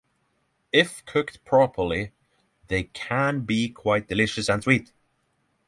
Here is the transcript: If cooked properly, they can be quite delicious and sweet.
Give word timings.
If 0.71 1.05
cooked 1.05 1.45
properly, 1.45 2.11
they 2.69 2.85
can 2.85 3.41
be 3.41 3.69
quite 3.69 4.07
delicious 4.07 4.49
and 4.49 4.63
sweet. 4.63 4.91